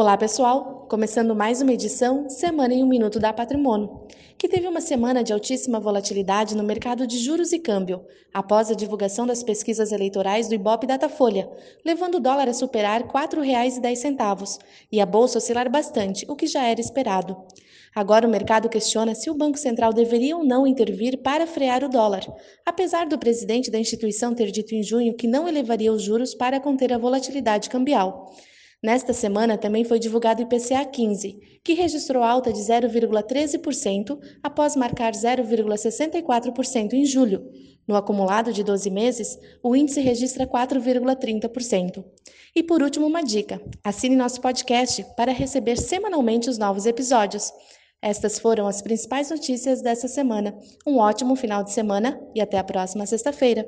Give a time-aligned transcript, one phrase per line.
[0.00, 0.86] Olá, pessoal!
[0.88, 4.06] Começando mais uma edição Semana em um Minuto da Patrimônio,
[4.38, 8.74] que teve uma semana de altíssima volatilidade no mercado de juros e câmbio, após a
[8.74, 11.50] divulgação das pesquisas eleitorais do Ibope Datafolha,
[11.84, 14.60] levando o dólar a superar R$ 4,10
[14.92, 17.36] e a bolsa oscilar bastante, o que já era esperado.
[17.92, 21.88] Agora o mercado questiona se o Banco Central deveria ou não intervir para frear o
[21.88, 22.22] dólar,
[22.64, 26.60] apesar do presidente da instituição ter dito em junho que não elevaria os juros para
[26.60, 28.32] conter a volatilidade cambial.
[28.82, 35.12] Nesta semana também foi divulgado o IPCA 15, que registrou alta de 0,13% após marcar
[35.12, 37.50] 0,64% em julho.
[37.88, 42.04] No acumulado de 12 meses, o índice registra 4,30%.
[42.54, 47.52] E por último, uma dica: assine nosso podcast para receber semanalmente os novos episódios.
[48.00, 50.56] Estas foram as principais notícias dessa semana.
[50.86, 53.66] Um ótimo final de semana e até a próxima sexta-feira.